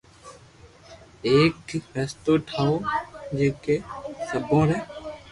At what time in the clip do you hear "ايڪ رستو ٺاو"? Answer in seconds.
1.29-2.71